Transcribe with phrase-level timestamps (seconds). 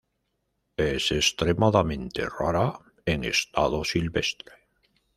[0.77, 4.53] Es extremadamente rara en estado silvestre.